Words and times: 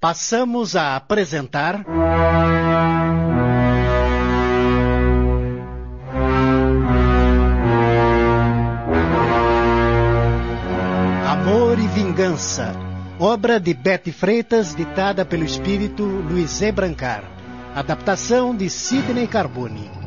Passamos 0.00 0.76
a 0.76 0.96
apresentar. 0.96 1.84
Amor 11.28 11.78
e 11.78 11.86
Vingança, 11.88 12.74
obra 13.18 13.60
de 13.60 13.74
Betty 13.74 14.10
Freitas, 14.10 14.74
ditada 14.74 15.26
pelo 15.26 15.44
espírito 15.44 16.02
Luiz 16.02 16.62
E. 16.62 16.72
Brancar. 16.72 17.22
Adaptação 17.74 18.56
de 18.56 18.70
Sidney 18.70 19.26
Carbone. 19.26 19.99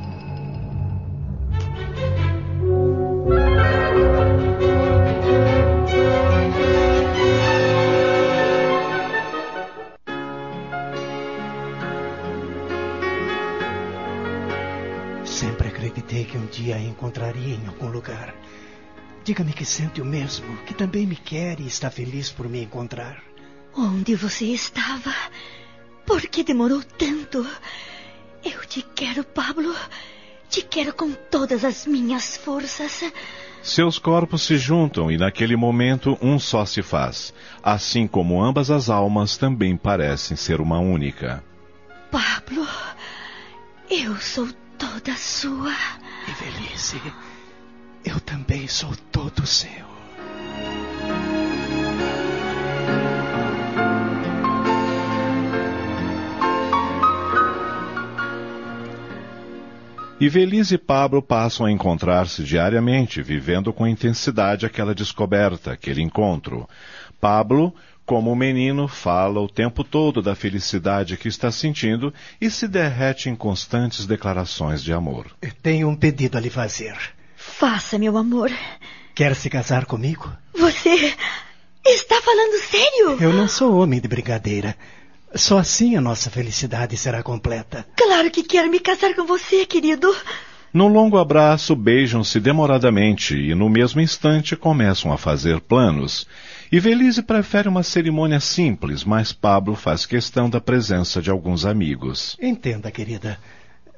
Acreditei 15.84 16.24
que 16.24 16.38
um 16.38 16.46
dia 16.46 16.76
a 16.78 16.80
encontraria 16.82 17.56
em 17.56 17.68
algum 17.68 17.88
lugar. 17.88 18.34
Diga-me 19.24 19.52
que 19.52 19.66
sente 19.66 20.02
o 20.02 20.06
mesmo, 20.06 20.58
que 20.66 20.74
também 20.74 21.06
me 21.06 21.16
quer 21.16 21.60
e 21.60 21.68
está 21.68 21.90
feliz 21.90 22.32
por 22.32 22.48
me 22.48 22.64
encontrar. 22.64 23.22
Onde 23.76 24.16
você 24.16 24.46
estava? 24.46 25.14
Por 26.06 26.22
que 26.22 26.44
demorou 26.44 26.82
tanto? 26.98 27.46
Eu 28.44 28.66
te 28.66 28.82
quero, 28.96 29.24
Pablo. 29.24 29.76
Te 30.50 30.62
quero 30.62 30.94
com 30.94 31.12
todas 31.14 31.66
as 31.66 31.86
minhas 31.86 32.38
forças. 32.38 33.04
Seus 33.62 33.98
corpos 33.98 34.44
se 34.44 34.58
juntam 34.58 35.10
e 35.10 35.18
naquele 35.18 35.56
momento 35.56 36.18
um 36.22 36.38
só 36.38 36.66
se 36.66 36.82
faz, 36.82 37.34
assim 37.62 38.08
como 38.08 38.44
ambas 38.44 38.70
as 38.70 38.90
almas 38.90 39.38
também 39.38 39.76
parecem 39.76 40.38
ser 40.38 40.62
uma 40.62 40.80
única. 40.80 41.44
Pablo, 42.12 42.68
eu 43.90 44.16
sou 44.18 44.48
toda 44.84 45.16
sua. 45.16 45.74
E 46.28 46.32
Felice, 46.32 47.02
eu 48.04 48.20
também 48.20 48.68
sou 48.68 48.94
todo 49.12 49.46
seu. 49.46 49.94
E 60.20 60.30
Feliz 60.30 60.72
e 60.72 60.78
Pablo 60.78 61.22
passam 61.22 61.66
a 61.66 61.72
encontrar-se 61.72 62.44
diariamente, 62.44 63.22
vivendo 63.22 63.74
com 63.74 63.86
intensidade 63.86 64.66
aquela 64.66 64.96
descoberta, 64.96 65.74
aquele 65.74 66.02
encontro. 66.02 66.68
Pablo, 67.20 67.74
como 68.06 68.36
menino, 68.36 68.88
fala 68.88 69.40
o 69.40 69.48
tempo 69.48 69.84
todo 69.84 70.22
da 70.22 70.36
felicidade 70.36 71.16
que 71.16 71.28
está 71.28 71.52
sentindo 71.52 72.14
e 72.40 72.50
se 72.50 72.68
derrete 72.68 73.30
em 73.30 73.36
constantes 73.36 74.06
declarações 74.06 74.84
de 74.84 74.92
amor. 74.92 75.28
Eu 75.42 75.52
tenho 75.62 75.88
um 75.88 75.96
pedido 75.96 76.38
a 76.38 76.42
lhe 76.42 76.50
fazer. 76.50 76.96
Faça, 77.36 77.98
meu 77.98 78.18
amor. 78.18 78.52
Quer 79.16 79.36
se 79.36 79.50
casar 79.50 79.86
comigo? 79.86 80.32
Você 80.54 81.14
está 81.86 82.22
falando 82.22 82.62
sério? 82.62 83.18
Eu 83.22 83.32
não 83.32 83.48
sou 83.48 83.78
homem 83.78 84.02
de 84.02 84.08
brincadeira. 84.08 84.76
Só 85.36 85.58
assim 85.58 85.96
a 85.96 86.02
nossa 86.02 86.30
felicidade 86.30 86.98
será 86.98 87.24
completa. 87.24 87.88
Claro 87.96 88.30
que 88.30 88.44
quero 88.44 88.70
me 88.70 88.80
casar 88.80 89.16
com 89.16 89.26
você, 89.26 89.66
querido. 89.66 90.14
Num 90.74 90.88
longo 90.88 91.20
abraço, 91.20 91.76
beijam-se 91.76 92.40
demoradamente 92.40 93.36
e 93.36 93.54
no 93.54 93.70
mesmo 93.70 94.02
instante 94.02 94.56
começam 94.56 95.14
a 95.14 95.18
fazer 95.18 95.62
planos. 95.62 96.28
E 96.74 96.80
Velise 96.80 97.22
prefere 97.22 97.70
uma 97.70 97.84
cerimônia 97.84 98.40
simples, 98.40 99.04
mas 99.04 99.32
Pablo 99.32 99.76
faz 99.76 100.08
questão 100.08 100.50
da 100.50 100.60
presença 100.60 101.22
de 101.22 101.30
alguns 101.30 101.68
amigos. 101.68 102.36
Entenda, 102.42 102.90
querida. 102.90 103.38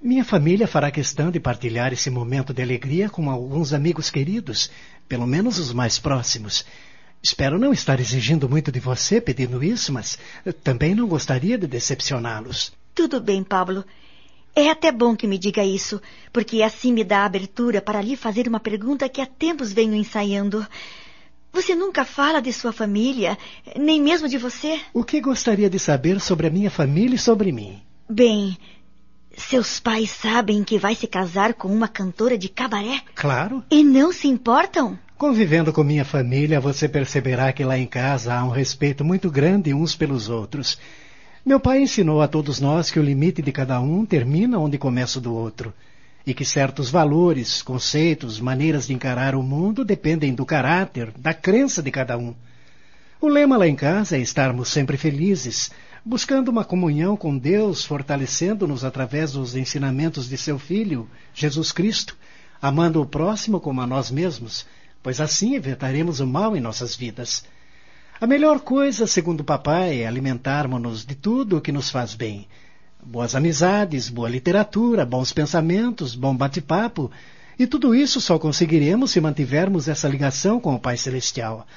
Minha 0.03 0.25
família 0.25 0.67
fará 0.67 0.91
questão 0.91 1.31
de 1.31 1.39
partilhar 1.39 1.93
esse 1.93 2.09
momento 2.09 2.53
de 2.53 2.61
alegria 2.61 3.09
com 3.09 3.29
alguns 3.29 3.71
amigos 3.71 4.09
queridos, 4.09 4.69
pelo 5.07 5.25
menos 5.25 5.57
os 5.57 5.71
mais 5.71 5.99
próximos. 5.99 6.65
Espero 7.23 7.57
não 7.57 7.71
estar 7.71 7.97
exigindo 8.01 8.49
muito 8.49 8.73
de 8.73 8.81
você 8.81 9.21
pedindo 9.21 9.63
isso, 9.63 9.93
mas 9.93 10.19
também 10.61 10.93
não 10.93 11.07
gostaria 11.07 11.57
de 11.57 11.67
decepcioná-los. 11.67 12.73
Tudo 12.93 13.21
bem, 13.21 13.41
Pablo. 13.41 13.85
É 14.53 14.69
até 14.69 14.91
bom 14.91 15.15
que 15.15 15.27
me 15.27 15.37
diga 15.37 15.63
isso, 15.63 16.01
porque 16.33 16.61
assim 16.61 16.91
me 16.91 17.05
dá 17.05 17.23
abertura 17.23 17.81
para 17.81 18.01
lhe 18.01 18.17
fazer 18.17 18.49
uma 18.49 18.59
pergunta 18.59 19.07
que 19.07 19.21
há 19.21 19.25
tempos 19.25 19.71
venho 19.71 19.95
ensaiando. 19.95 20.67
Você 21.55 21.73
nunca 21.73 22.03
fala 22.03 22.41
de 22.41 22.51
sua 22.51 22.73
família, 22.73 23.37
nem 23.79 24.01
mesmo 24.01 24.27
de 24.27 24.37
você? 24.37 24.77
O 24.93 25.05
que 25.05 25.21
gostaria 25.21 25.69
de 25.69 25.79
saber 25.79 26.19
sobre 26.19 26.47
a 26.47 26.49
minha 26.49 26.69
família 26.69 27.15
e 27.15 27.17
sobre 27.17 27.49
mim? 27.49 27.81
Bem, 28.09 28.57
seus 29.37 29.79
pais 29.79 30.09
sabem 30.09 30.65
que 30.65 30.77
vai 30.77 30.95
se 30.95 31.07
casar 31.07 31.53
com 31.53 31.69
uma 31.69 31.87
cantora 31.87 32.37
de 32.37 32.49
cabaré? 32.49 32.99
Claro. 33.15 33.63
E 33.71 33.85
não 33.85 34.11
se 34.11 34.27
importam? 34.27 34.99
Convivendo 35.17 35.71
com 35.71 35.81
minha 35.81 36.03
família, 36.03 36.59
você 36.59 36.89
perceberá 36.89 37.53
que 37.53 37.63
lá 37.63 37.77
em 37.77 37.87
casa 37.87 38.33
há 38.33 38.43
um 38.43 38.49
respeito 38.49 39.05
muito 39.05 39.31
grande 39.31 39.73
uns 39.73 39.95
pelos 39.95 40.27
outros. 40.27 40.77
Meu 41.45 41.57
pai 41.57 41.81
ensinou 41.81 42.21
a 42.21 42.27
todos 42.27 42.59
nós 42.59 42.91
que 42.91 42.99
o 42.99 43.03
limite 43.03 43.41
de 43.41 43.53
cada 43.53 43.79
um 43.79 44.05
termina 44.05 44.59
onde 44.59 44.77
começa 44.77 45.19
o 45.19 45.21
do 45.21 45.33
outro, 45.33 45.73
e 46.25 46.33
que 46.33 46.43
certos 46.43 46.89
valores, 46.89 47.61
conceitos, 47.61 48.39
maneiras 48.39 48.87
de 48.87 48.93
encarar 48.93 49.35
o 49.35 49.43
mundo 49.43 49.85
dependem 49.85 50.33
do 50.33 50.45
caráter, 50.45 51.11
da 51.17 51.33
crença 51.33 51.83
de 51.83 51.91
cada 51.91 52.17
um. 52.17 52.33
O 53.21 53.27
lema 53.27 53.57
lá 53.57 53.67
em 53.67 53.75
casa 53.75 54.17
é 54.17 54.19
estarmos 54.19 54.69
sempre 54.69 54.97
felizes, 54.97 55.71
buscando 56.03 56.49
uma 56.49 56.65
comunhão 56.65 57.15
com 57.15 57.37
Deus, 57.37 57.85
fortalecendo-nos 57.85 58.83
através 58.83 59.33
dos 59.33 59.55
ensinamentos 59.55 60.27
de 60.27 60.37
seu 60.37 60.59
Filho, 60.59 61.09
Jesus 61.33 61.71
Cristo, 61.71 62.17
amando 62.61 63.01
o 63.01 63.05
próximo 63.05 63.59
como 63.59 63.81
a 63.81 63.87
nós 63.87 64.09
mesmos, 64.09 64.65
pois 65.01 65.21
assim 65.21 65.55
evitaremos 65.55 66.19
o 66.19 66.27
mal 66.27 66.55
em 66.55 66.59
nossas 66.59 66.95
vidas. 66.95 67.45
A 68.19 68.25
melhor 68.25 68.61
coisa, 68.61 69.05
segundo 69.05 69.41
o 69.41 69.43
papai, 69.43 70.01
é 70.01 70.07
alimentarmos-nos 70.07 71.05
de 71.05 71.15
tudo 71.15 71.57
o 71.57 71.61
que 71.61 71.71
nos 71.71 71.89
faz 71.89 72.15
bem. 72.15 72.47
Boas 73.07 73.35
amizades, 73.35 74.09
boa 74.09 74.27
literatura, 74.27 75.05
bons 75.05 75.31
pensamentos, 75.31 76.15
bom 76.15 76.35
bate-papo, 76.35 77.11
e 77.57 77.67
tudo 77.67 77.93
isso 77.93 78.19
só 78.19 78.39
conseguiremos 78.39 79.11
se 79.11 79.21
mantivermos 79.21 79.87
essa 79.87 80.07
ligação 80.07 80.59
com 80.59 80.73
o 80.73 80.79
Pai 80.79 80.97
Celestial. 80.97 81.67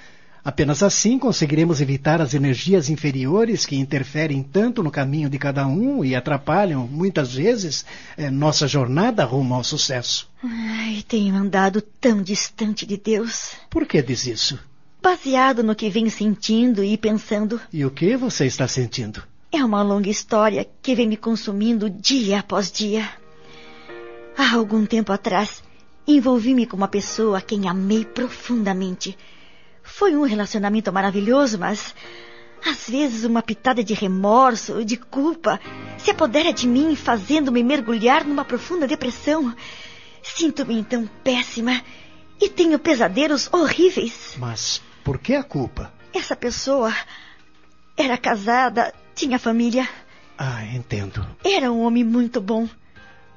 Apenas 0.43 0.83
assim 0.83 1.19
conseguiremos 1.19 1.83
evitar 1.83 2.23
as 2.23 2.33
energias 2.33 2.89
inferiores 2.89 3.67
que 3.67 3.77
interferem 3.77 4.43
tanto 4.43 4.83
no 4.83 4.91
caminho 4.91 5.29
de 5.29 5.39
cada 5.39 5.67
um 5.67 6.03
e 6.03 6.17
atrapalham, 6.17 6.89
muitas 6.89 7.35
vezes, 7.35 7.85
eh, 8.17 8.31
nossa 8.31 8.67
jornada 8.67 9.23
rumo 9.27 9.55
ao 9.55 9.63
sucesso. 9.63 10.31
Ai, 10.43 11.05
tenho 11.07 11.35
andado 11.35 11.83
tão 11.83 12.23
distante 12.23 12.87
de 12.87 12.97
Deus. 12.97 13.53
Por 13.69 13.85
que 13.85 14.01
diz 14.01 14.27
isso? 14.27 14.59
Baseado 15.03 15.63
no 15.63 15.75
que 15.75 15.91
venho 15.91 16.11
sentindo 16.11 16.83
e 16.83 16.97
pensando. 16.97 17.61
E 17.71 17.85
o 17.85 17.91
que 17.91 18.17
você 18.17 18.47
está 18.47 18.67
sentindo? 18.67 19.23
É 19.51 19.65
uma 19.65 19.83
longa 19.83 20.11
história 20.11 20.69
que 20.83 20.95
vem 20.95 21.09
me 21.09 21.17
consumindo 21.17 21.89
dia 21.89 22.41
após 22.41 22.71
dia. 22.71 23.09
Há 24.37 24.55
algum 24.55 24.85
tempo 24.85 25.11
atrás, 25.11 25.63
envolvi-me 26.07 26.67
com 26.67 26.77
uma 26.77 26.87
pessoa 26.87 27.39
a 27.39 27.41
quem 27.41 27.67
amei 27.67 28.05
profundamente. 28.05 29.17
Foi 29.83 30.15
um 30.15 30.23
relacionamento 30.23 30.93
maravilhoso, 30.93 31.59
mas 31.59 31.95
às 32.65 32.91
vezes 32.91 33.25
uma 33.25 33.43
pitada 33.43 33.83
de 33.83 33.95
remorso, 33.95 34.85
de 34.85 34.99
culpa, 34.99 35.59
se 35.97 36.11
apodera 36.11 36.53
de 36.53 36.69
mim, 36.69 36.95
fazendo-me 36.95 37.63
mergulhar 37.63 38.27
numa 38.27 38.45
profunda 38.45 38.87
depressão. 38.87 39.55
Sinto-me 40.23 40.79
então 40.79 41.09
péssima 41.25 41.83
e 42.39 42.51
tenho 42.51 42.79
pesadelos 42.79 43.49
horríveis. 43.51 44.35
Mas 44.37 44.83
por 45.03 45.19
que 45.19 45.35
a 45.35 45.43
culpa? 45.43 45.91
Essa 46.13 46.37
pessoa 46.37 46.95
era 47.97 48.19
casada, 48.19 48.93
tinha 49.19 49.37
família. 49.37 49.89
Ah, 50.39 50.65
entendo. 50.65 51.27
Era 51.43 51.73
um 51.73 51.83
homem 51.83 52.05
muito 52.05 52.41
bom. 52.41 52.69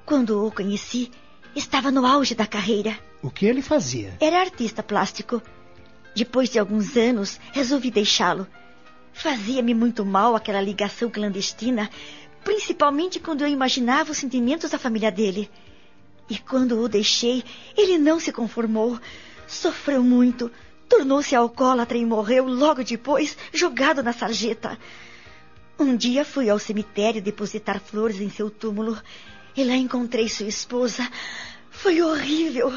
Quando 0.06 0.46
o 0.46 0.52
conheci, 0.52 1.12
estava 1.56 1.90
no 1.90 2.06
auge 2.06 2.36
da 2.36 2.46
carreira. 2.46 2.96
O 3.24 3.32
que 3.32 3.48
ele 3.48 3.64
fazia? 3.64 4.16
Era 4.20 4.40
artista 4.40 4.84
plástico. 4.84 5.42
Depois 6.16 6.50
de 6.50 6.60
alguns 6.60 6.96
anos, 6.96 7.40
resolvi 7.52 7.90
deixá-lo. 7.90 8.46
Fazia-me 9.12 9.74
muito 9.74 10.06
mal 10.06 10.36
aquela 10.36 10.62
ligação 10.62 11.10
clandestina, 11.10 11.90
principalmente 12.44 13.20
quando 13.20 13.42
eu 13.42 13.48
imaginava 13.48 14.12
os 14.12 14.18
sentimentos 14.20 14.70
da 14.70 14.78
família 14.78 15.12
dele. 15.12 15.50
E 16.30 16.38
quando 16.38 16.80
o 16.80 16.88
deixei, 16.88 17.44
ele 17.76 17.98
não 17.98 18.20
se 18.20 18.32
conformou. 18.32 19.00
Sofreu 19.48 20.04
muito, 20.04 20.52
tornou-se 20.88 21.36
alcoólatra 21.36 21.98
e 21.98 22.06
morreu 22.06 22.46
logo 22.46 22.84
depois, 22.84 23.36
jogado 23.52 24.04
na 24.04 24.14
sarjeta. 24.14 24.78
Um 25.80 25.96
dia 25.96 26.24
fui 26.24 26.50
ao 26.50 26.60
cemitério 26.60 27.22
depositar 27.22 27.80
flores 27.80 28.20
em 28.20 28.30
seu 28.30 28.50
túmulo 28.50 29.02
e 29.56 29.64
lá 29.64 29.76
encontrei 29.76 30.30
sua 30.30 30.48
esposa. 30.48 31.10
Foi 31.70 32.02
horrível. 32.02 32.72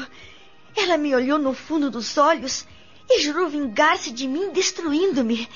Ela 0.75 0.97
me 0.97 1.15
olhou 1.15 1.37
no 1.37 1.53
fundo 1.53 1.89
dos 1.89 2.17
olhos 2.17 2.65
e 3.09 3.21
jurou 3.21 3.49
vingar-se 3.49 4.11
de 4.11 4.27
mim, 4.27 4.51
destruindo-me. 4.51 5.47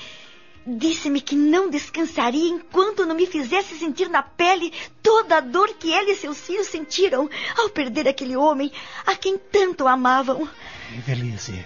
Disse-me 0.66 1.20
que 1.20 1.34
não 1.34 1.70
descansaria 1.70 2.48
enquanto 2.48 3.06
não 3.06 3.14
me 3.14 3.26
fizesse 3.26 3.78
sentir 3.78 4.08
na 4.08 4.22
pele 4.22 4.72
toda 5.02 5.38
a 5.38 5.40
dor 5.40 5.74
que 5.74 5.92
ela 5.92 6.10
e 6.10 6.16
seus 6.16 6.38
filhos 6.38 6.66
sentiram 6.66 7.28
ao 7.56 7.70
perder 7.70 8.06
aquele 8.06 8.36
homem 8.36 8.70
a 9.06 9.16
quem 9.16 9.38
tanto 9.38 9.88
amavam. 9.88 10.48
Evelise, 10.96 11.64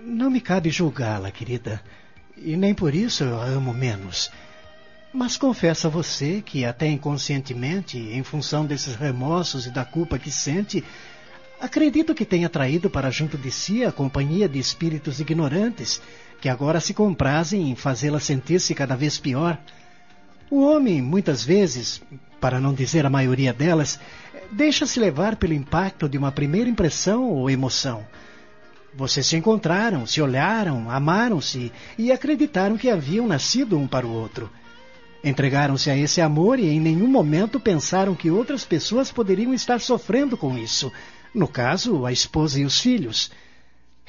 não 0.00 0.30
me 0.30 0.40
cabe 0.40 0.70
julgá-la, 0.70 1.30
querida. 1.30 1.82
E 2.36 2.56
nem 2.56 2.72
por 2.72 2.94
isso 2.94 3.24
eu 3.24 3.40
a 3.40 3.44
amo 3.44 3.74
menos. 3.74 4.30
Mas 5.12 5.36
confesso 5.36 5.88
a 5.88 5.90
você 5.90 6.40
que, 6.40 6.64
até 6.64 6.86
inconscientemente, 6.86 7.98
em 7.98 8.22
função 8.22 8.64
desses 8.64 8.94
remorsos 8.94 9.66
e 9.66 9.70
da 9.70 9.84
culpa 9.84 10.20
que 10.20 10.30
sente, 10.30 10.84
acredito 11.60 12.14
que 12.14 12.24
tenha 12.24 12.48
traído 12.48 12.88
para 12.88 13.10
junto 13.10 13.36
de 13.36 13.50
si 13.50 13.84
a 13.84 13.90
companhia 13.90 14.48
de 14.48 14.60
espíritos 14.60 15.18
ignorantes 15.18 16.00
que 16.40 16.48
agora 16.48 16.80
se 16.80 16.94
comprazem 16.94 17.70
em 17.70 17.74
fazê-la 17.74 18.20
sentir-se 18.20 18.72
cada 18.72 18.94
vez 18.94 19.18
pior. 19.18 19.58
O 20.48 20.62
homem, 20.62 21.02
muitas 21.02 21.44
vezes, 21.44 22.00
para 22.40 22.60
não 22.60 22.72
dizer 22.72 23.04
a 23.04 23.10
maioria 23.10 23.52
delas, 23.52 23.98
deixa-se 24.52 25.00
levar 25.00 25.34
pelo 25.36 25.54
impacto 25.54 26.08
de 26.08 26.16
uma 26.16 26.30
primeira 26.30 26.70
impressão 26.70 27.28
ou 27.28 27.50
emoção. 27.50 28.06
Vocês 28.94 29.26
se 29.26 29.36
encontraram, 29.36 30.06
se 30.06 30.22
olharam, 30.22 30.88
amaram-se 30.88 31.72
e 31.98 32.10
acreditaram 32.12 32.76
que 32.76 32.88
haviam 32.88 33.26
nascido 33.26 33.76
um 33.76 33.86
para 33.86 34.06
o 34.06 34.12
outro. 34.12 34.50
Entregaram-se 35.22 35.90
a 35.90 35.96
esse 35.96 36.20
amor 36.20 36.58
e 36.58 36.68
em 36.68 36.80
nenhum 36.80 37.06
momento 37.06 37.60
pensaram 37.60 38.14
que 38.14 38.30
outras 38.30 38.64
pessoas 38.64 39.12
poderiam 39.12 39.52
estar 39.52 39.80
sofrendo 39.80 40.36
com 40.36 40.56
isso. 40.56 40.90
No 41.34 41.46
caso, 41.46 42.06
a 42.06 42.12
esposa 42.12 42.58
e 42.58 42.64
os 42.64 42.80
filhos. 42.80 43.30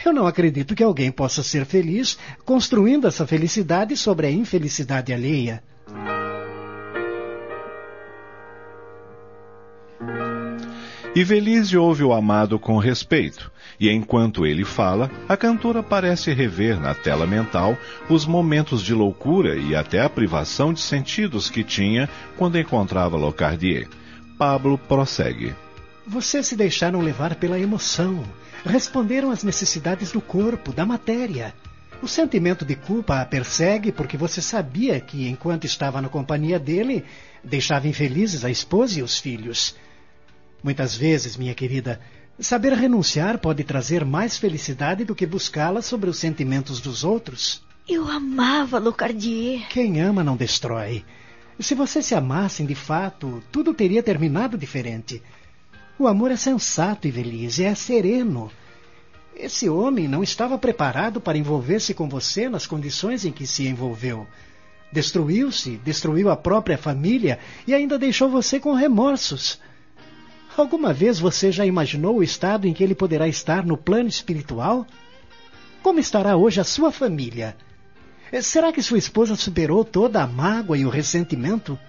Eu 0.03 0.13
não 0.13 0.25
acredito 0.25 0.73
que 0.73 0.83
alguém 0.83 1.11
possa 1.11 1.43
ser 1.43 1.65
feliz 1.65 2.17
construindo 2.45 3.07
essa 3.07 3.27
felicidade 3.27 3.95
sobre 3.95 4.27
a 4.27 4.31
infelicidade 4.31 5.13
alheia. 5.13 5.61
E 11.13 11.25
Velise 11.25 11.77
ouve 11.77 12.05
o 12.05 12.13
amado 12.13 12.57
com 12.57 12.77
respeito, 12.77 13.51
e 13.77 13.89
enquanto 13.89 14.45
ele 14.45 14.63
fala, 14.63 15.11
a 15.27 15.35
cantora 15.35 15.83
parece 15.83 16.31
rever 16.33 16.79
na 16.79 16.95
tela 16.95 17.27
mental 17.27 17.77
os 18.09 18.25
momentos 18.25 18.81
de 18.81 18.93
loucura 18.93 19.57
e 19.57 19.75
até 19.75 19.99
a 19.99 20.09
privação 20.09 20.71
de 20.71 20.79
sentidos 20.79 21.49
que 21.49 21.65
tinha 21.65 22.07
quando 22.37 22.57
encontrava 22.57 23.17
Locardier. 23.17 23.89
Pablo 24.37 24.77
prossegue. 24.77 25.53
Vocês 26.07 26.47
se 26.47 26.55
deixaram 26.55 27.01
levar 27.01 27.35
pela 27.35 27.59
emoção, 27.59 28.23
responderam 28.65 29.31
às 29.31 29.43
necessidades 29.43 30.13
do 30.13 30.21
corpo, 30.21 30.71
da 30.71 30.85
matéria. 30.85 31.53
O 32.01 32.07
sentimento 32.07 32.63
de 32.63 32.75
culpa 32.75 33.19
a 33.19 33.25
persegue 33.25 33.91
porque 33.91 34.15
você 34.15 34.41
sabia 34.41 34.97
que, 35.01 35.27
enquanto 35.27 35.65
estava 35.65 36.01
na 36.01 36.07
companhia 36.07 36.57
dele, 36.57 37.03
deixava 37.43 37.89
infelizes 37.89 38.45
a 38.45 38.49
esposa 38.49 38.99
e 38.99 39.03
os 39.03 39.19
filhos. 39.19 39.75
Muitas 40.63 40.95
vezes, 40.95 41.35
minha 41.35 41.55
querida, 41.55 41.99
saber 42.39 42.73
renunciar 42.73 43.39
pode 43.39 43.63
trazer 43.63 44.05
mais 44.05 44.37
felicidade 44.37 45.03
do 45.03 45.15
que 45.15 45.25
buscá-la 45.25 45.81
sobre 45.81 46.09
os 46.09 46.17
sentimentos 46.17 46.79
dos 46.79 47.03
outros. 47.03 47.63
Eu 47.87 48.07
amava 48.07 48.77
Locardier. 48.77 49.67
Quem 49.69 50.01
ama 50.01 50.23
não 50.23 50.37
destrói. 50.37 51.03
Se 51.59 51.75
vocês 51.75 52.05
se 52.05 52.15
amassem 52.15 52.65
de 52.65 52.75
fato, 52.75 53.43
tudo 53.51 53.73
teria 53.73 54.01
terminado 54.01 54.57
diferente. 54.57 55.21
O 55.97 56.07
amor 56.07 56.31
é 56.31 56.35
sensato 56.35 57.07
e 57.07 57.11
feliz, 57.11 57.59
é 57.59 57.73
sereno. 57.75 58.51
Esse 59.35 59.69
homem 59.69 60.07
não 60.07 60.23
estava 60.23 60.57
preparado 60.57 61.19
para 61.19 61.37
envolver-se 61.37 61.93
com 61.93 62.07
você 62.07 62.49
nas 62.49 62.65
condições 62.67 63.25
em 63.25 63.31
que 63.31 63.45
se 63.45 63.67
envolveu. 63.67 64.27
Destruiu-se, 64.91 65.77
destruiu 65.77 66.29
a 66.29 66.35
própria 66.35 66.77
família 66.77 67.39
e 67.65 67.73
ainda 67.73 67.97
deixou 67.97 68.29
você 68.29 68.59
com 68.59 68.73
remorsos. 68.73 69.59
Alguma 70.55 70.93
vez 70.93 71.19
você 71.19 71.51
já 71.51 71.65
imaginou 71.65 72.17
o 72.17 72.23
estado 72.23 72.67
em 72.67 72.73
que 72.73 72.83
ele 72.83 72.93
poderá 72.93 73.27
estar 73.27 73.65
no 73.65 73.77
plano 73.77 74.09
espiritual? 74.09 74.85
Como 75.81 75.99
estará 75.99 76.35
hoje 76.35 76.59
a 76.59 76.63
sua 76.63 76.91
família? 76.91 77.55
Será 78.41 78.71
que 78.71 78.81
sua 78.81 78.97
esposa 78.97 79.35
superou 79.35 79.83
toda 79.83 80.21
a 80.21 80.27
mágoa 80.27 80.77
e 80.77 80.85
o 80.85 80.89
ressentimento? 80.89 81.79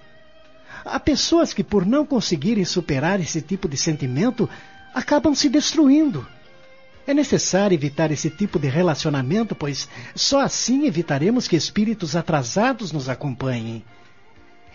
Há 0.85 0.99
pessoas 0.99 1.53
que, 1.53 1.62
por 1.62 1.85
não 1.85 2.06
conseguirem 2.06 2.64
superar 2.64 3.20
esse 3.20 3.41
tipo 3.41 3.69
de 3.69 3.76
sentimento, 3.76 4.49
acabam 4.94 5.35
se 5.35 5.49
destruindo. 5.49 6.26
É 7.06 7.12
necessário 7.12 7.75
evitar 7.75 8.11
esse 8.12 8.31
tipo 8.31 8.58
de 8.58 8.69
relacionamento, 8.69 9.55
pois 9.55 9.88
só 10.15 10.41
assim 10.41 10.87
evitaremos 10.87 11.49
que 11.49 11.56
espíritos 11.56 12.15
atrasados 12.15 12.93
nos 12.93 13.08
acompanhem. 13.08 13.85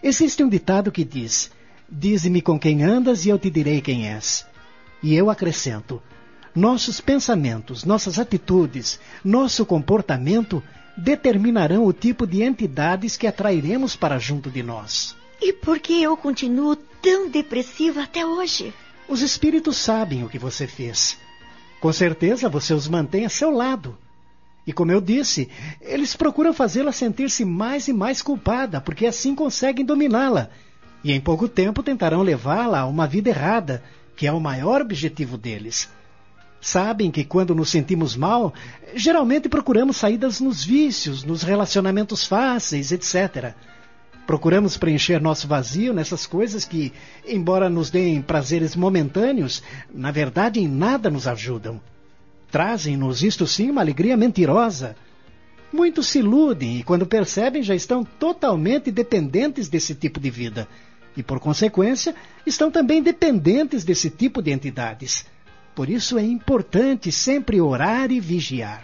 Existe 0.03 0.43
um 0.43 0.49
ditado 0.49 0.91
que 0.91 1.03
diz: 1.03 1.51
Dize-me 1.89 2.41
com 2.41 2.59
quem 2.59 2.83
andas 2.83 3.25
e 3.25 3.29
eu 3.29 3.39
te 3.39 3.49
direi 3.49 3.81
quem 3.81 4.09
és. 4.09 4.45
E 5.01 5.15
eu 5.15 5.29
acrescento: 5.29 6.01
nossos 6.53 6.99
pensamentos, 6.99 7.85
nossas 7.85 8.19
atitudes, 8.19 8.99
nosso 9.23 9.65
comportamento 9.65 10.61
determinarão 10.97 11.85
o 11.85 11.93
tipo 11.93 12.25
de 12.25 12.41
entidades 12.41 13.15
que 13.15 13.27
atrairemos 13.27 13.95
para 13.95 14.17
junto 14.17 14.49
de 14.49 14.63
nós. 14.63 15.15
E 15.41 15.53
por 15.53 15.79
que 15.79 16.01
eu 16.01 16.17
continuo 16.17 16.75
tão 16.75 17.29
depressiva 17.29 18.03
até 18.03 18.25
hoje? 18.25 18.73
Os 19.07 19.21
espíritos 19.21 19.77
sabem 19.77 20.23
o 20.23 20.29
que 20.29 20.39
você 20.39 20.67
fez. 20.67 21.17
Com 21.79 21.93
certeza 21.93 22.49
você 22.49 22.73
os 22.73 22.87
mantém 22.87 23.25
a 23.25 23.29
seu 23.29 23.51
lado. 23.51 23.97
E 24.65 24.73
como 24.73 24.91
eu 24.91 24.99
disse, 24.99 25.47
eles 25.79 26.15
procuram 26.15 26.51
fazê-la 26.51 26.91
sentir-se 26.91 27.45
mais 27.45 27.87
e 27.87 27.93
mais 27.93 28.21
culpada, 28.21 28.81
porque 28.81 29.05
assim 29.05 29.33
conseguem 29.33 29.85
dominá-la. 29.85 30.49
E 31.07 31.13
em 31.13 31.21
pouco 31.21 31.47
tempo 31.47 31.81
tentarão 31.81 32.21
levá-la 32.21 32.81
a 32.81 32.85
uma 32.85 33.07
vida 33.07 33.29
errada, 33.29 33.81
que 34.13 34.27
é 34.27 34.31
o 34.33 34.41
maior 34.41 34.81
objetivo 34.81 35.37
deles. 35.37 35.89
Sabem 36.59 37.09
que 37.09 37.23
quando 37.23 37.55
nos 37.55 37.69
sentimos 37.69 38.13
mal, 38.13 38.53
geralmente 38.93 39.47
procuramos 39.47 39.95
saídas 39.95 40.41
nos 40.41 40.65
vícios, 40.65 41.23
nos 41.23 41.43
relacionamentos 41.43 42.27
fáceis, 42.27 42.91
etc. 42.91 43.53
Procuramos 44.25 44.75
preencher 44.75 45.21
nosso 45.21 45.47
vazio 45.47 45.93
nessas 45.93 46.25
coisas 46.27 46.65
que, 46.65 46.91
embora 47.25 47.69
nos 47.69 47.89
deem 47.89 48.21
prazeres 48.21 48.75
momentâneos, 48.75 49.63
na 49.89 50.11
verdade 50.11 50.59
em 50.59 50.67
nada 50.67 51.09
nos 51.09 51.25
ajudam. 51.25 51.79
Trazem-nos, 52.51 53.23
isto 53.23 53.47
sim, 53.47 53.71
uma 53.71 53.79
alegria 53.79 54.17
mentirosa. 54.17 54.93
Muitos 55.71 56.07
se 56.07 56.19
iludem 56.19 56.79
e, 56.79 56.83
quando 56.83 57.05
percebem, 57.05 57.63
já 57.63 57.73
estão 57.73 58.03
totalmente 58.03 58.91
dependentes 58.91 59.69
desse 59.69 59.95
tipo 59.95 60.19
de 60.19 60.29
vida. 60.29 60.67
E, 61.17 61.23
por 61.23 61.39
consequência, 61.39 62.15
estão 62.45 62.71
também 62.71 63.01
dependentes 63.01 63.83
desse 63.83 64.09
tipo 64.09 64.41
de 64.41 64.51
entidades. 64.51 65.25
Por 65.75 65.89
isso 65.89 66.17
é 66.17 66.23
importante 66.23 67.11
sempre 67.11 67.59
orar 67.59 68.11
e 68.11 68.19
vigiar. 68.19 68.83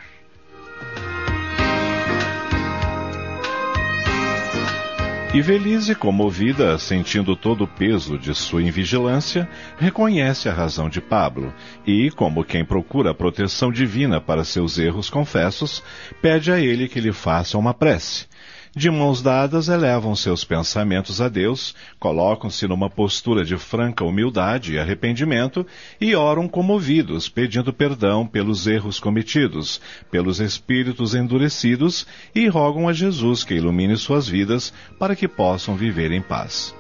E 5.34 5.42
Velise, 5.42 5.96
comovida, 5.96 6.78
sentindo 6.78 7.36
todo 7.36 7.64
o 7.64 7.68
peso 7.68 8.20
de 8.20 8.36
sua 8.36 8.62
invigilância, 8.62 9.50
reconhece 9.80 10.48
a 10.48 10.54
razão 10.54 10.88
de 10.88 11.02
Pablo 11.02 11.52
e, 11.88 12.12
como 12.12 12.44
quem 12.44 12.64
procura 12.64 13.16
proteção 13.16 13.72
divina 13.72 14.22
para 14.22 14.44
seus 14.44 14.78
erros 14.78 15.10
confessos, 15.10 15.82
pede 16.22 16.52
a 16.52 16.60
ele 16.60 16.88
que 16.88 17.00
lhe 17.00 17.12
faça 17.12 17.58
uma 17.58 17.74
prece. 17.74 18.28
De 18.76 18.90
mãos 18.90 19.22
dadas, 19.22 19.68
elevam 19.68 20.16
seus 20.16 20.44
pensamentos 20.44 21.22
a 21.22 21.30
Deus, 21.30 21.76
colocam-se 22.00 22.68
numa 22.68 22.90
postura 22.90 23.46
de 23.46 23.56
franca 23.56 24.04
humildade 24.04 24.74
e 24.74 24.80
arrependimento 24.80 25.64
e 26.02 26.16
oram 26.16 26.48
comovidos, 26.48 27.30
pedindo 27.30 27.72
perdão 27.72 28.26
pelos 28.26 28.66
erros 28.66 29.00
cometidos, 29.00 29.80
pelos 30.10 30.40
espíritos 30.40 31.14
endurecidos 31.14 32.08
e 32.34 32.48
rogam 32.48 32.90
a 32.90 32.94
Jesus 32.94 33.44
que 33.44 33.54
ilumine 33.54 33.96
suas 33.96 34.28
vidas 34.28 34.74
para 34.98 35.16
que 35.16 35.28
possam 35.28 35.76
viver 35.76 36.12
em 36.12 36.22
paz. 36.22 36.74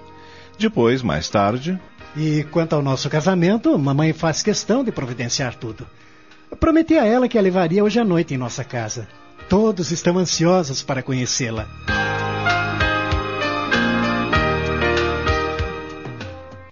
Depois, 0.57 1.03
mais 1.03 1.29
tarde. 1.29 1.79
E 2.17 2.43
quanto 2.49 2.73
ao 2.73 2.81
nosso 2.81 3.07
casamento, 3.07 3.77
mamãe 3.77 4.13
faz 4.13 4.41
questão 4.41 4.83
de 4.83 4.91
providenciar 4.91 5.53
tudo. 5.55 5.85
Prometi 6.59 6.97
a 6.97 7.05
ela 7.05 7.27
que 7.27 7.37
a 7.37 7.41
levaria 7.41 7.83
hoje 7.83 7.99
à 7.99 8.03
noite 8.03 8.33
em 8.33 8.37
nossa 8.37 8.63
casa. 8.63 9.07
Todos 9.53 9.91
estão 9.91 10.17
ansiosos 10.17 10.81
para 10.81 11.03
conhecê-la. 11.03 11.67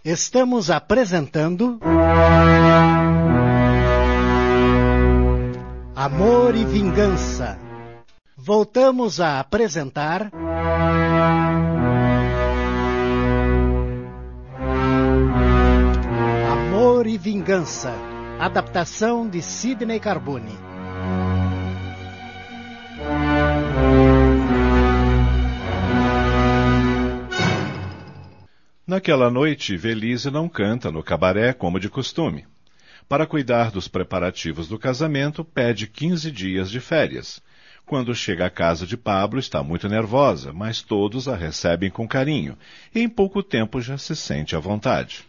Estamos 0.03 0.71
apresentando. 0.71 1.79
Amor 5.95 6.55
e 6.55 6.65
Vingança. 6.65 7.59
Voltamos 8.35 9.21
a 9.21 9.39
apresentar. 9.39 10.31
Amor 16.51 17.05
e 17.05 17.15
Vingança. 17.15 17.93
Adaptação 18.39 19.29
de 19.29 19.39
Sidney 19.39 19.99
Carbone. 19.99 20.70
Naquela 28.91 29.31
noite, 29.31 29.77
Velise 29.77 30.29
não 30.29 30.49
canta 30.49 30.91
no 30.91 31.01
cabaré 31.01 31.53
como 31.53 31.79
de 31.79 31.87
costume. 31.87 32.45
Para 33.07 33.25
cuidar 33.25 33.71
dos 33.71 33.87
preparativos 33.87 34.67
do 34.67 34.77
casamento, 34.77 35.45
pede 35.45 35.87
15 35.87 36.29
dias 36.29 36.69
de 36.69 36.81
férias. 36.81 37.41
Quando 37.85 38.13
chega 38.13 38.47
à 38.47 38.49
casa 38.49 38.85
de 38.85 38.97
Pablo, 38.97 39.39
está 39.39 39.63
muito 39.63 39.87
nervosa, 39.87 40.51
mas 40.51 40.81
todos 40.81 41.29
a 41.29 41.37
recebem 41.37 41.89
com 41.89 42.05
carinho, 42.05 42.57
e 42.93 42.99
em 42.99 43.07
pouco 43.07 43.41
tempo 43.41 43.79
já 43.79 43.97
se 43.97 44.13
sente 44.13 44.57
à 44.57 44.59
vontade. 44.59 45.23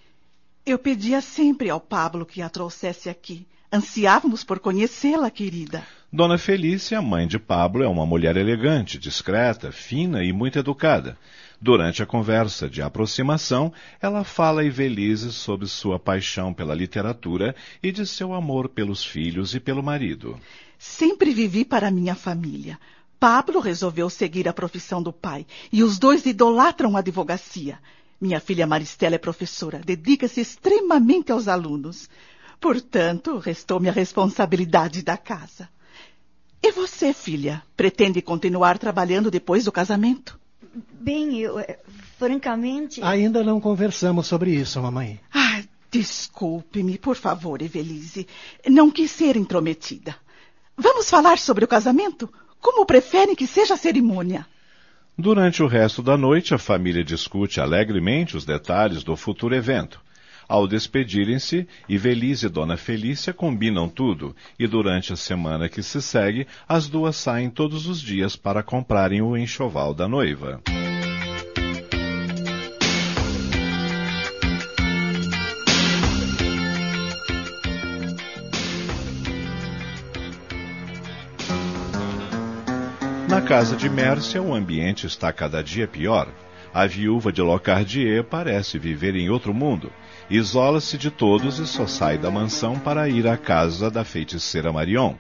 Eu 0.67 0.77
pedia 0.77 1.21
sempre 1.21 1.71
ao 1.71 1.79
Pablo 1.79 2.27
que 2.27 2.43
a 2.43 2.49
trouxesse 2.49 3.09
aqui. 3.09 3.47
Ansiávamos 3.73 4.43
por 4.43 4.59
conhecê-la, 4.59 5.31
querida. 5.31 5.87
Dona 6.13 6.37
Felícia, 6.37 7.01
mãe 7.01 7.29
de 7.29 7.39
Pablo, 7.39 7.85
é 7.85 7.89
uma 7.89 8.05
mulher 8.05 8.37
elegante, 8.37 8.99
discreta, 8.99 9.71
fina 9.71 10.25
e 10.25 10.33
muito 10.33 10.59
educada. 10.59 11.17
Durante 11.65 12.03
a 12.03 12.07
conversa 12.07 12.69
de 12.69 12.83
aproximação, 12.83 13.73
ela 14.01 14.25
fala 14.25 14.65
Ivelise 14.65 15.33
sobre 15.33 15.69
sua 15.69 15.97
paixão 15.97 16.53
pela 16.53 16.75
literatura 16.75 17.55
e 17.81 17.93
de 17.93 18.05
seu 18.05 18.35
amor 18.35 18.69
pelos 18.69 19.05
filhos 19.05 19.55
e 19.55 19.61
pelo 19.61 19.81
marido. 19.81 20.41
Sempre 20.77 21.33
vivi 21.33 21.65
para 21.65 21.89
minha 21.89 22.17
família. 22.17 22.81
Pablo 23.21 23.61
resolveu 23.61 24.11
seguir 24.11 24.49
a 24.49 24.53
profissão 24.53 25.01
do 25.01 25.13
pai 25.13 25.47
e 25.73 25.85
os 25.85 26.01
dois 26.01 26.27
idolatram 26.27 26.97
a 26.97 26.99
advocacia. 26.99 27.79
Minha 28.21 28.41
filha 28.41 28.67
Maristela 28.67 29.15
é 29.15 29.19
professora, 29.19 29.79
dedica-se 29.79 30.41
extremamente 30.41 31.31
aos 31.31 31.47
alunos. 31.47 32.11
Portanto, 32.61 33.39
restou-me 33.39 33.89
a 33.89 33.93
responsabilidade 33.93 35.01
da 35.01 35.17
casa. 35.17 35.69
E 36.61 36.73
você, 36.73 37.13
filha, 37.13 37.63
pretende 37.77 38.21
continuar 38.21 38.79
trabalhando 38.79 39.31
depois 39.31 39.65
do 39.65 39.71
casamento? 39.71 40.42
Bem, 40.75 41.39
eu, 41.39 41.59
eh, 41.59 41.79
francamente. 42.19 43.03
Ainda 43.03 43.43
não 43.43 43.61
conversamos 43.61 44.27
sobre 44.27 44.55
isso, 44.55 44.81
mamãe. 44.81 45.21
Ah, 45.33 45.63
desculpe-me, 45.91 46.97
por 46.99 47.17
favor, 47.17 47.61
Evelise. 47.61 48.27
Não 48.69 48.91
quis 48.91 49.11
ser 49.11 49.37
intrometida. 49.37 50.17
Vamos 50.77 51.11
falar 51.11 51.39
sobre 51.39 51.65
o 51.65 51.69
casamento? 51.69 52.33
Como 52.61 52.87
preferem 52.87 53.35
que 53.35 53.47
seja 53.47 53.75
a 53.75 53.77
cerimônia? 53.77 54.47
Durante 55.19 55.63
o 55.63 55.67
resto 55.67 56.03
da 56.03 56.17
noite, 56.17 56.55
a 56.55 56.59
família 56.59 57.05
discute 57.05 57.61
alegremente 57.61 58.37
os 58.37 58.47
detalhes 58.47 59.05
do 59.05 59.15
futuro 59.15 59.55
evento. 59.55 60.01
Ao 60.49 60.67
despedirem-se, 60.67 61.67
Ivelise 61.89 62.47
e 62.47 62.49
Dona 62.49 62.77
Felícia 62.77 63.33
combinam 63.33 63.89
tudo 63.89 64.35
e 64.59 64.67
durante 64.67 65.13
a 65.13 65.17
semana 65.17 65.69
que 65.69 65.83
se 65.83 66.03
segue, 66.03 66.47
as 66.69 66.89
duas 66.89 67.17
saem 67.17 67.51
todos 67.51 67.87
os 67.87 68.01
dias 68.01 68.37
para 68.37 68.63
comprarem 68.63 69.23
o 69.23 69.37
enxoval 69.37 69.95
da 69.95 70.09
noiva. 70.09 70.61
Na 83.33 83.41
casa 83.41 83.75
de 83.75 83.89
Mércia, 83.89 84.43
o 84.43 84.55
ambiente 84.55 85.07
está 85.07 85.33
cada 85.33 85.63
dia 85.63 85.89
pior. 85.89 86.29
A 86.75 86.87
viúva 86.87 87.31
de 87.31 87.43
Locardier 87.43 88.25
parece 88.25 88.79
viver 88.79 89.15
em 89.15 89.29
outro 89.29 89.53
mundo. 89.53 89.93
Isola-se 90.31 90.97
de 90.97 91.11
todos 91.11 91.59
e 91.59 91.67
só 91.67 91.87
sai 91.87 92.17
da 92.17 92.31
mansão 92.31 92.79
para 92.79 93.09
ir 93.11 93.27
à 93.27 93.37
casa 93.37 93.91
da 93.91 94.05
feiticeira 94.05 94.73
Marion. 94.73 95.15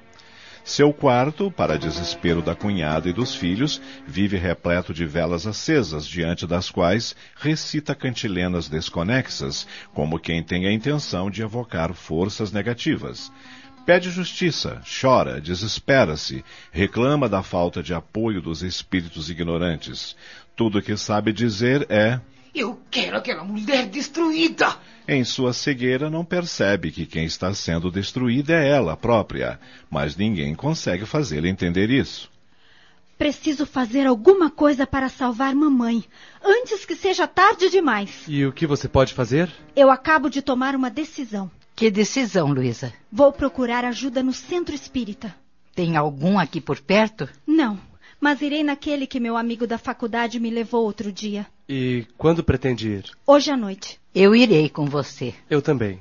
Seu 0.64 0.92
quarto, 0.92 1.50
para 1.50 1.76
desespero 1.76 2.40
da 2.40 2.54
cunhada 2.54 3.08
e 3.08 3.12
dos 3.12 3.34
filhos, 3.34 3.82
vive 4.06 4.38
repleto 4.38 4.94
de 4.94 5.04
velas 5.04 5.46
acesas, 5.46 6.06
diante 6.06 6.46
das 6.46 6.70
quais 6.70 7.16
recita 7.36 7.94
cantilenas 7.96 8.68
desconexas, 8.68 9.66
como 9.92 10.20
quem 10.20 10.42
tem 10.42 10.66
a 10.66 10.72
intenção 10.72 11.30
de 11.30 11.42
evocar 11.42 11.92
forças 11.92 12.52
negativas. 12.52 13.30
Pede 13.84 14.10
justiça, 14.10 14.80
chora, 15.00 15.40
desespera-se, 15.40 16.44
reclama 16.70 17.28
da 17.28 17.42
falta 17.42 17.82
de 17.82 17.92
apoio 17.92 18.40
dos 18.40 18.62
espíritos 18.62 19.28
ignorantes. 19.28 20.16
Tudo 20.54 20.78
o 20.78 20.82
que 20.82 20.96
sabe 20.96 21.32
dizer 21.32 21.84
é: 21.90 22.20
Eu 22.54 22.80
quero 22.88 23.16
aquela 23.16 23.42
mulher 23.42 23.86
destruída! 23.86 24.76
Em 25.08 25.24
sua 25.24 25.52
cegueira, 25.52 26.08
não 26.08 26.24
percebe 26.24 26.92
que 26.92 27.04
quem 27.04 27.24
está 27.24 27.52
sendo 27.52 27.90
destruída 27.90 28.54
é 28.54 28.68
ela 28.68 28.96
própria, 28.96 29.58
mas 29.90 30.16
ninguém 30.16 30.54
consegue 30.54 31.04
fazê-la 31.04 31.48
entender 31.48 31.90
isso. 31.90 32.30
Preciso 33.18 33.66
fazer 33.66 34.06
alguma 34.06 34.48
coisa 34.48 34.86
para 34.86 35.08
salvar 35.08 35.56
mamãe, 35.56 36.04
antes 36.44 36.84
que 36.84 36.94
seja 36.94 37.26
tarde 37.26 37.68
demais. 37.68 38.24
E 38.28 38.46
o 38.46 38.52
que 38.52 38.66
você 38.66 38.88
pode 38.88 39.12
fazer? 39.12 39.50
Eu 39.74 39.90
acabo 39.90 40.30
de 40.30 40.40
tomar 40.40 40.76
uma 40.76 40.90
decisão. 40.90 41.50
Que 41.82 41.90
decisão, 41.90 42.52
Luísa? 42.52 42.94
Vou 43.10 43.32
procurar 43.32 43.84
ajuda 43.84 44.22
no 44.22 44.32
centro 44.32 44.72
espírita. 44.72 45.34
Tem 45.74 45.96
algum 45.96 46.38
aqui 46.38 46.60
por 46.60 46.78
perto? 46.78 47.28
Não, 47.44 47.76
mas 48.20 48.40
irei 48.40 48.62
naquele 48.62 49.04
que 49.04 49.18
meu 49.18 49.36
amigo 49.36 49.66
da 49.66 49.76
faculdade 49.76 50.38
me 50.38 50.48
levou 50.48 50.84
outro 50.84 51.10
dia. 51.10 51.44
E 51.68 52.06
quando 52.16 52.44
pretende 52.44 52.88
ir? 52.88 53.10
Hoje 53.26 53.50
à 53.50 53.56
noite. 53.56 53.98
Eu 54.14 54.32
irei 54.32 54.68
com 54.68 54.86
você. 54.86 55.34
Eu 55.50 55.60
também. 55.60 55.98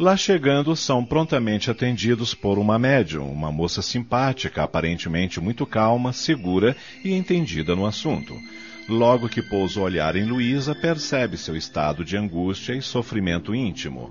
Lá 0.00 0.16
chegando, 0.16 0.74
são 0.74 1.04
prontamente 1.04 1.70
atendidos 1.70 2.32
por 2.32 2.58
uma 2.58 2.78
médium, 2.78 3.30
uma 3.30 3.52
moça 3.52 3.82
simpática, 3.82 4.62
aparentemente 4.62 5.38
muito 5.38 5.66
calma, 5.66 6.10
segura 6.10 6.74
e 7.04 7.12
entendida 7.12 7.76
no 7.76 7.84
assunto. 7.84 8.34
Logo 8.88 9.28
que 9.28 9.42
pousa 9.42 9.78
o 9.78 9.82
olhar 9.82 10.16
em 10.16 10.24
Luísa, 10.24 10.74
percebe 10.74 11.36
seu 11.36 11.54
estado 11.54 12.02
de 12.02 12.16
angústia 12.16 12.72
e 12.72 12.80
sofrimento 12.80 13.54
íntimo. 13.54 14.10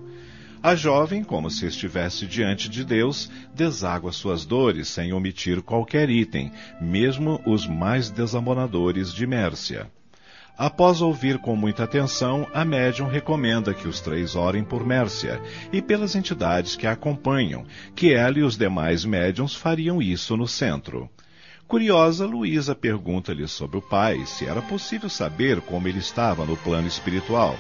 A 0.62 0.76
jovem, 0.76 1.24
como 1.24 1.50
se 1.50 1.66
estivesse 1.66 2.28
diante 2.28 2.70
de 2.70 2.86
Deus, 2.86 3.28
deságua 3.56 4.12
suas 4.12 4.46
dores 4.46 4.90
sem 4.90 5.12
omitir 5.12 5.64
qualquer 5.64 6.08
item, 6.08 6.52
mesmo 6.80 7.42
os 7.48 7.66
mais 7.66 8.12
desamonadores 8.12 9.12
de 9.12 9.26
Mércia. 9.26 9.90
Após 10.60 11.02
ouvir 11.02 11.38
com 11.38 11.56
muita 11.56 11.86
atenção, 11.86 12.46
a 12.54 12.66
médium 12.66 13.08
recomenda 13.08 13.74
que 13.74 13.88
os 13.88 14.02
três 14.02 14.36
orem 14.36 14.62
por 14.62 14.86
Mércia 14.86 15.42
e 15.72 15.82
pelas 15.82 16.16
entidades 16.16 16.76
que 16.76 16.86
a 16.86 16.92
acompanham, 16.92 17.66
que 17.96 18.14
ela 18.14 18.40
e 18.40 18.44
os 18.44 18.58
demais 18.58 19.06
médiums 19.06 19.56
fariam 19.56 20.02
isso 20.02 20.36
no 20.36 20.46
centro. 20.46 21.10
Curiosa, 21.66 22.26
Luísa 22.26 22.76
pergunta-lhe 22.76 23.48
sobre 23.48 23.78
o 23.78 23.82
pai, 23.82 24.26
se 24.26 24.48
era 24.48 24.62
possível 24.62 25.08
saber 25.08 25.62
como 25.62 25.88
ele 25.88 26.00
estava 26.00 26.44
no 26.46 26.58
plano 26.58 26.90
espiritual. 26.90 27.58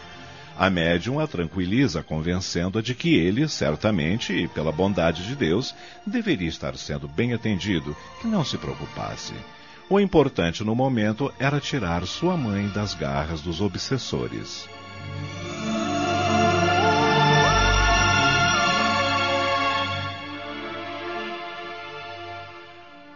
A 0.57 0.69
médium 0.69 1.21
a 1.21 1.25
tranquiliza, 1.25 2.03
convencendo-a 2.03 2.81
de 2.81 2.93
que 2.93 3.15
ele, 3.15 3.47
certamente, 3.47 4.33
e 4.33 4.45
pela 4.49 4.73
bondade 4.73 5.25
de 5.25 5.37
Deus, 5.37 5.73
deveria 6.05 6.49
estar 6.49 6.75
sendo 6.75 7.07
bem 7.07 7.33
atendido, 7.33 7.95
que 8.19 8.27
não 8.27 8.43
se 8.43 8.57
preocupasse. 8.57 9.33
O 9.91 9.99
importante 9.99 10.63
no 10.63 10.75
momento 10.75 11.33
era 11.39 11.59
tirar 11.59 12.05
sua 12.05 12.37
mãe 12.37 12.67
das 12.69 12.93
garras 12.93 13.41
dos 13.41 13.59
obsessores. 13.59 14.69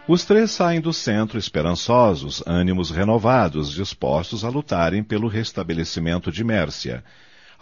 Os 0.08 0.24
três 0.24 0.50
saem 0.50 0.80
do 0.80 0.92
centro 0.92 1.38
esperançosos, 1.38 2.42
ânimos 2.44 2.90
renovados, 2.90 3.72
dispostos 3.72 4.44
a 4.44 4.48
lutarem 4.48 5.04
pelo 5.04 5.28
restabelecimento 5.28 6.32
de 6.32 6.42
Mércia. 6.42 7.04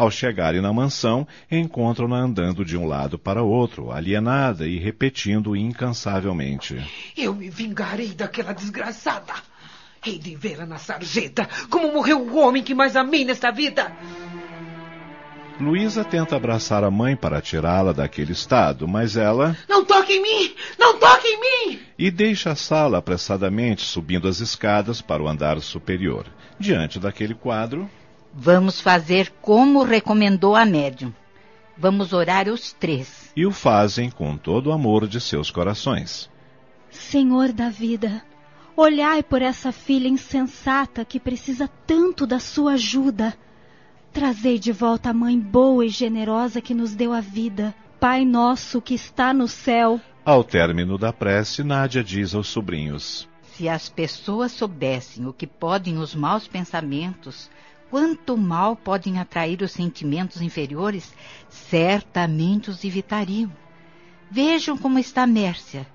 Ao 0.02 0.10
chegarem 0.10 0.60
na 0.60 0.72
mansão, 0.72 1.24
encontram-na 1.48 2.16
andando 2.16 2.64
de 2.64 2.76
um 2.76 2.88
lado 2.88 3.16
para 3.16 3.40
outro, 3.40 3.92
alienada 3.92 4.66
e 4.66 4.76
repetindo 4.76 5.54
incansavelmente: 5.54 6.76
Eu 7.16 7.32
me 7.32 7.48
vingarei 7.48 8.08
daquela 8.08 8.52
desgraçada. 8.52 9.32
Hei 10.04 10.18
de 10.18 10.34
vê-la 10.34 10.66
na 10.66 10.76
sarjeta, 10.76 11.48
como 11.70 11.92
morreu 11.92 12.18
o 12.18 12.36
homem 12.36 12.64
que 12.64 12.74
mais 12.74 12.96
amei 12.96 13.24
nesta 13.24 13.52
vida. 13.52 13.92
Luísa 15.60 16.04
tenta 16.04 16.34
abraçar 16.34 16.82
a 16.82 16.90
mãe 16.90 17.14
para 17.14 17.40
tirá-la 17.40 17.92
daquele 17.92 18.32
estado, 18.32 18.88
mas 18.88 19.16
ela. 19.16 19.56
Não 19.68 19.84
toque 19.84 20.14
em 20.14 20.20
mim! 20.20 20.52
Não 20.80 20.98
toque 20.98 21.28
em 21.28 21.40
mim! 21.40 21.80
E 21.96 22.10
deixa 22.10 22.50
a 22.50 22.56
sala 22.56 22.98
apressadamente, 22.98 23.82
subindo 23.82 24.26
as 24.26 24.40
escadas 24.40 25.00
para 25.00 25.22
o 25.22 25.28
andar 25.28 25.60
superior. 25.60 26.26
Diante 26.58 26.98
daquele 26.98 27.36
quadro. 27.36 27.88
Vamos 28.34 28.80
fazer 28.80 29.32
como 29.40 29.82
recomendou 29.82 30.56
a 30.56 30.64
médium. 30.64 31.12
Vamos 31.76 32.12
orar 32.12 32.48
os 32.48 32.72
três. 32.72 33.30
E 33.36 33.46
o 33.46 33.50
fazem 33.50 34.10
com 34.10 34.36
todo 34.36 34.68
o 34.68 34.72
amor 34.72 35.06
de 35.06 35.20
seus 35.20 35.50
corações. 35.50 36.30
Senhor 36.90 37.52
da 37.52 37.68
vida, 37.68 38.22
Olhai 38.74 39.22
por 39.22 39.42
essa 39.42 39.70
filha 39.70 40.08
insensata 40.08 41.04
que 41.04 41.20
precisa 41.20 41.68
tanto 41.86 42.26
da 42.26 42.38
sua 42.38 42.72
ajuda. 42.72 43.34
Trazei 44.12 44.58
de 44.58 44.72
volta 44.72 45.10
a 45.10 45.14
mãe 45.14 45.38
boa 45.38 45.84
e 45.84 45.90
generosa 45.90 46.60
que 46.60 46.72
nos 46.72 46.94
deu 46.94 47.12
a 47.12 47.20
vida. 47.20 47.74
Pai 48.00 48.24
nosso 48.24 48.80
que 48.80 48.94
está 48.94 49.34
no 49.34 49.46
céu. 49.46 50.00
Ao 50.24 50.42
término 50.42 50.96
da 50.96 51.12
prece, 51.12 51.62
Nádia 51.62 52.02
diz 52.02 52.34
aos 52.34 52.48
sobrinhos: 52.48 53.28
Se 53.42 53.68
as 53.68 53.90
pessoas 53.90 54.52
soubessem 54.52 55.26
o 55.26 55.34
que 55.34 55.46
podem 55.46 55.98
os 55.98 56.14
maus 56.14 56.48
pensamentos, 56.48 57.50
quanto 57.92 58.38
mal 58.38 58.74
podem 58.74 59.18
atrair 59.18 59.60
os 59.60 59.70
sentimentos 59.70 60.40
inferiores, 60.40 61.12
certamente 61.50 62.70
os 62.70 62.82
evitariam. 62.84 63.52
Vejam 64.30 64.78
como 64.78 64.98
está 64.98 65.26
Mércia. 65.26 65.86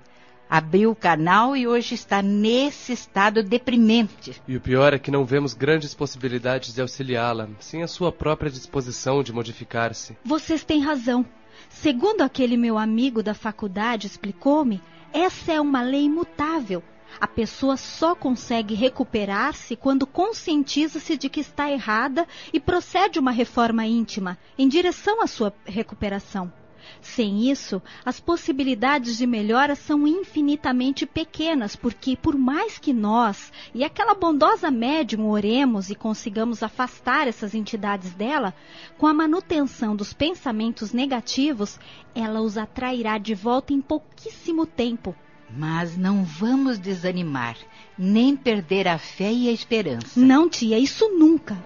Abriu 0.48 0.92
o 0.92 0.94
canal 0.94 1.56
e 1.56 1.66
hoje 1.66 1.96
está 1.96 2.22
nesse 2.22 2.92
estado 2.92 3.42
deprimente. 3.42 4.40
E 4.46 4.54
o 4.54 4.60
pior 4.60 4.94
é 4.94 4.98
que 5.00 5.10
não 5.10 5.24
vemos 5.24 5.54
grandes 5.54 5.92
possibilidades 5.92 6.72
de 6.72 6.80
auxiliá-la, 6.80 7.48
sem 7.58 7.82
a 7.82 7.88
sua 7.88 8.12
própria 8.12 8.48
disposição 8.48 9.20
de 9.20 9.32
modificar-se. 9.32 10.16
Vocês 10.24 10.62
têm 10.62 10.80
razão. 10.80 11.26
Segundo 11.68 12.20
aquele 12.20 12.56
meu 12.56 12.78
amigo 12.78 13.24
da 13.24 13.34
faculdade 13.34 14.06
explicou-me, 14.06 14.80
essa 15.12 15.52
é 15.52 15.60
uma 15.60 15.82
lei 15.82 16.04
imutável. 16.04 16.80
A 17.20 17.26
pessoa 17.26 17.76
só 17.76 18.14
consegue 18.14 18.74
recuperar-se 18.74 19.74
quando 19.74 20.06
conscientiza-se 20.06 21.16
de 21.16 21.28
que 21.28 21.40
está 21.40 21.70
errada 21.70 22.26
e 22.52 22.60
procede 22.60 23.18
uma 23.18 23.30
reforma 23.30 23.86
íntima 23.86 24.38
em 24.56 24.68
direção 24.68 25.22
à 25.22 25.26
sua 25.26 25.52
recuperação. 25.64 26.52
Sem 27.00 27.50
isso, 27.50 27.82
as 28.04 28.18
possibilidades 28.18 29.16
de 29.18 29.26
melhora 29.26 29.74
são 29.74 30.06
infinitamente 30.06 31.06
pequenas, 31.06 31.76
porque 31.76 32.16
por 32.16 32.36
mais 32.36 32.78
que 32.78 32.92
nós 32.92 33.52
e 33.74 33.84
aquela 33.84 34.14
bondosa 34.14 34.70
médium 34.70 35.28
oremos 35.28 35.90
e 35.90 35.94
consigamos 35.94 36.62
afastar 36.62 37.28
essas 37.28 37.54
entidades 37.54 38.12
dela, 38.14 38.54
com 38.96 39.06
a 39.06 39.14
manutenção 39.14 39.94
dos 39.94 40.12
pensamentos 40.12 40.92
negativos, 40.92 41.78
ela 42.14 42.40
os 42.40 42.56
atrairá 42.56 43.18
de 43.18 43.34
volta 43.34 43.72
em 43.72 43.80
pouquíssimo 43.80 44.66
tempo. 44.66 45.14
Mas 45.56 45.96
não 45.96 46.24
vamos 46.24 46.78
desanimar, 46.78 47.56
nem 47.98 48.36
perder 48.36 48.86
a 48.86 48.98
fé 48.98 49.32
e 49.32 49.48
a 49.48 49.52
esperança. 49.52 50.18
Não, 50.18 50.48
tia, 50.48 50.78
isso 50.78 51.08
nunca. 51.18 51.56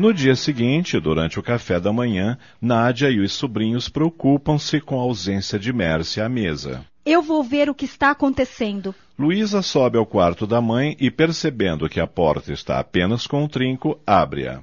No 0.00 0.14
dia 0.14 0.34
seguinte, 0.34 0.98
durante 0.98 1.38
o 1.38 1.42
café 1.42 1.78
da 1.78 1.92
manhã, 1.92 2.38
Nádia 2.58 3.10
e 3.10 3.20
os 3.20 3.32
sobrinhos 3.32 3.86
preocupam-se 3.86 4.80
com 4.80 4.98
a 4.98 5.02
ausência 5.02 5.58
de 5.58 5.74
Mércia 5.74 6.24
à 6.24 6.28
mesa. 6.28 6.86
Eu 7.04 7.22
vou 7.22 7.42
ver 7.42 7.70
o 7.70 7.74
que 7.74 7.84
está 7.84 8.10
acontecendo. 8.10 8.94
Luísa 9.18 9.62
sobe 9.62 9.96
ao 9.98 10.06
quarto 10.06 10.46
da 10.46 10.60
mãe 10.60 10.96
e, 11.00 11.10
percebendo 11.10 11.88
que 11.88 12.00
a 12.00 12.06
porta 12.06 12.52
está 12.52 12.78
apenas 12.78 13.26
com 13.26 13.44
um 13.44 13.48
trinco, 13.48 13.98
abre-a. 14.06 14.62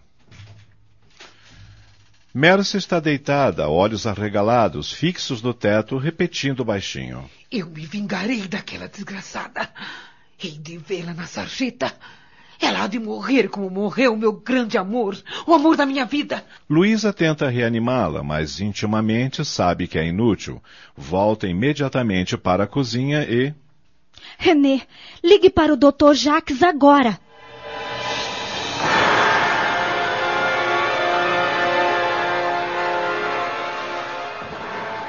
Mércia 2.33 2.77
está 2.77 2.99
deitada, 2.99 3.67
olhos 3.67 4.05
arregalados, 4.05 4.91
fixos 4.91 5.41
no 5.41 5.53
teto, 5.53 5.97
repetindo 5.97 6.63
baixinho. 6.63 7.27
Eu 7.51 7.67
me 7.67 7.85
vingarei 7.85 8.47
daquela 8.47 8.87
desgraçada. 8.87 9.67
Hei 10.39 10.51
de 10.51 10.77
vê-la 10.77 11.15
na 11.15 11.25
sarjeta. 11.25 11.91
Ela 12.59 12.83
há 12.83 12.87
de 12.87 12.99
morrer 12.99 13.49
como 13.49 13.69
morreu 13.69 14.13
o 14.13 14.17
meu 14.17 14.33
grande 14.33 14.77
amor, 14.77 15.17
o 15.45 15.53
amor 15.53 15.75
da 15.75 15.85
minha 15.85 16.05
vida. 16.05 16.43
Luísa 16.69 17.13
tenta 17.13 17.49
reanimá-la, 17.49 18.23
mas 18.23 18.59
intimamente 18.59 19.45
sabe 19.45 19.87
que 19.87 19.97
é 19.97 20.07
inútil. 20.07 20.61
Volta 20.95 21.47
imediatamente 21.47 22.37
para 22.37 22.63
a 22.63 22.67
cozinha 22.67 23.23
e. 23.23 23.53
René, 24.37 24.81
ligue 25.23 25.49
para 25.49 25.73
o 25.73 25.77
Dr. 25.77 26.13
Jacques 26.13 26.63
agora. 26.63 27.19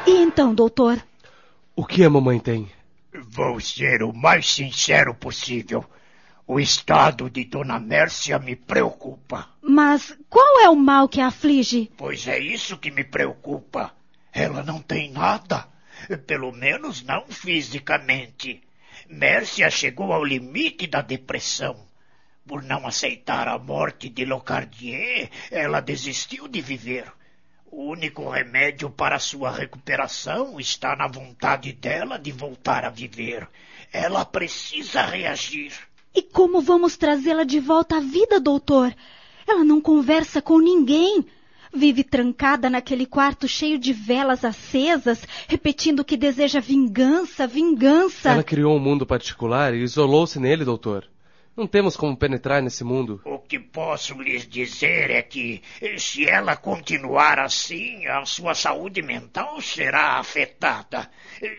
E 0.06 0.10
então, 0.22 0.54
doutor? 0.54 1.02
O 1.76 1.84
que 1.84 2.02
a 2.02 2.10
mamãe 2.10 2.38
tem? 2.38 2.68
Vou 3.30 3.60
ser 3.60 4.02
o 4.02 4.12
mais 4.12 4.50
sincero 4.50 5.14
possível. 5.14 5.84
O 6.50 6.58
estado 6.58 7.28
de 7.28 7.44
Dona 7.44 7.78
Mércia 7.78 8.38
me 8.38 8.56
preocupa. 8.56 9.50
Mas 9.60 10.16
qual 10.30 10.60
é 10.60 10.68
o 10.70 10.74
mal 10.74 11.06
que 11.06 11.20
a 11.20 11.26
aflige? 11.26 11.92
Pois 11.94 12.26
é 12.26 12.38
isso 12.38 12.78
que 12.78 12.90
me 12.90 13.04
preocupa. 13.04 13.94
Ela 14.32 14.62
não 14.62 14.80
tem 14.80 15.10
nada. 15.12 15.68
Pelo 16.26 16.50
menos 16.50 17.02
não 17.02 17.26
fisicamente. 17.26 18.62
Mércia 19.10 19.68
chegou 19.68 20.10
ao 20.10 20.24
limite 20.24 20.86
da 20.86 21.02
depressão. 21.02 21.76
Por 22.46 22.62
não 22.62 22.86
aceitar 22.86 23.46
a 23.46 23.58
morte 23.58 24.08
de 24.08 24.24
Locardier, 24.24 25.28
ela 25.50 25.80
desistiu 25.80 26.48
de 26.48 26.62
viver. 26.62 27.12
O 27.66 27.90
único 27.90 28.26
remédio 28.26 28.88
para 28.88 29.18
sua 29.18 29.50
recuperação 29.50 30.58
está 30.58 30.96
na 30.96 31.08
vontade 31.08 31.74
dela 31.74 32.18
de 32.18 32.32
voltar 32.32 32.86
a 32.86 32.90
viver. 32.90 33.46
Ela 33.92 34.24
precisa 34.24 35.02
reagir. 35.02 35.87
E 36.18 36.22
como 36.22 36.60
vamos 36.60 36.96
trazê-la 36.96 37.44
de 37.44 37.60
volta 37.60 37.98
à 37.98 38.00
vida, 38.00 38.40
doutor? 38.40 38.92
Ela 39.46 39.62
não 39.62 39.80
conversa 39.80 40.42
com 40.42 40.58
ninguém. 40.58 41.24
Vive 41.72 42.02
trancada 42.02 42.68
naquele 42.68 43.06
quarto 43.06 43.46
cheio 43.46 43.78
de 43.78 43.92
velas 43.92 44.44
acesas, 44.44 45.22
repetindo 45.46 46.04
que 46.04 46.16
deseja 46.16 46.58
vingança, 46.58 47.46
vingança. 47.46 48.30
Ela 48.30 48.42
criou 48.42 48.74
um 48.74 48.80
mundo 48.80 49.06
particular 49.06 49.72
e 49.72 49.84
isolou-se 49.84 50.40
nele, 50.40 50.64
doutor. 50.64 51.04
Não 51.58 51.66
temos 51.66 51.96
como 51.96 52.16
penetrar 52.16 52.62
nesse 52.62 52.84
mundo. 52.84 53.20
O 53.24 53.40
que 53.40 53.58
posso 53.58 54.14
lhes 54.22 54.46
dizer 54.46 55.10
é 55.10 55.22
que, 55.22 55.60
se 55.98 56.24
ela 56.24 56.54
continuar 56.54 57.40
assim, 57.40 58.06
a 58.06 58.24
sua 58.24 58.54
saúde 58.54 59.02
mental 59.02 59.60
será 59.60 60.20
afetada. 60.20 61.10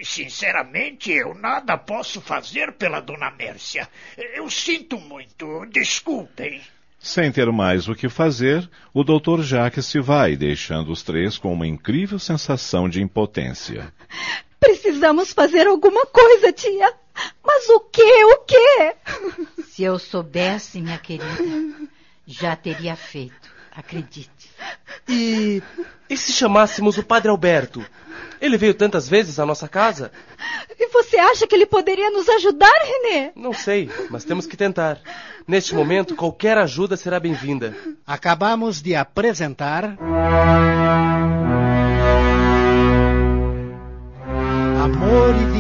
Sinceramente, 0.01 1.11
eu 1.11 1.35
nada 1.35 1.77
posso 1.77 2.21
fazer 2.21 2.71
pela 2.71 3.01
dona 3.01 3.29
Mércia. 3.29 3.89
Eu 4.35 4.49
sinto 4.49 4.97
muito, 4.97 5.65
desculpem. 5.65 6.61
Sem 6.97 7.29
ter 7.29 7.51
mais 7.51 7.89
o 7.89 7.95
que 7.95 8.07
fazer, 8.07 8.69
o 8.93 9.03
Dr. 9.03 9.41
Jacques 9.41 9.85
se 9.85 9.99
vai, 9.99 10.37
deixando 10.37 10.93
os 10.93 11.03
três 11.03 11.37
com 11.37 11.51
uma 11.51 11.67
incrível 11.67 12.17
sensação 12.17 12.87
de 12.87 13.01
impotência. 13.01 13.93
Precisamos 14.59 15.31
fazer 15.33 15.67
alguma 15.67 16.05
coisa, 16.05 16.51
tia. 16.51 16.93
Mas 17.43 17.69
o 17.69 17.79
que? 17.79 18.25
O 18.25 18.37
que? 18.39 18.95
Se 19.69 19.83
eu 19.83 19.97
soubesse, 19.97 20.81
minha 20.81 20.97
querida, 20.97 21.43
já 22.25 22.55
teria 22.55 22.95
feito. 22.95 23.49
Acredite. 23.75 24.51
E. 25.07 25.61
E 26.09 26.17
se 26.17 26.33
chamássemos 26.33 26.97
o 26.97 27.03
Padre 27.03 27.29
Alberto? 27.29 27.85
Ele 28.41 28.57
veio 28.57 28.73
tantas 28.73 29.07
vezes 29.07 29.39
à 29.39 29.45
nossa 29.45 29.67
casa? 29.67 30.11
E 30.77 30.87
você 30.87 31.17
acha 31.17 31.45
que 31.45 31.53
ele 31.53 31.65
poderia 31.65 32.09
nos 32.09 32.27
ajudar, 32.29 32.71
René? 32.83 33.31
Não 33.35 33.53
sei, 33.53 33.89
mas 34.09 34.23
temos 34.23 34.47
que 34.47 34.57
tentar. 34.57 34.99
Neste 35.47 35.75
momento, 35.75 36.15
qualquer 36.15 36.57
ajuda 36.57 36.97
será 36.97 37.19
bem-vinda. 37.19 37.75
Acabamos 38.07 38.81
de 38.81 38.95
apresentar. 38.95 39.97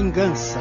Vingança, 0.09 0.59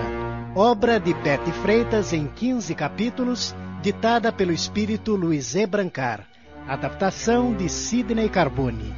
obra 0.54 1.00
de 1.00 1.14
Pete 1.14 1.50
Freitas 1.50 2.12
em 2.12 2.26
15 2.26 2.74
capítulos, 2.74 3.56
ditada 3.80 4.30
pelo 4.30 4.52
espírito 4.52 5.16
Luiz 5.16 5.54
E. 5.54 5.66
Brancar. 5.66 6.26
Adaptação 6.68 7.54
de 7.54 7.66
Sidney 7.66 8.28
Carbone. 8.28 8.94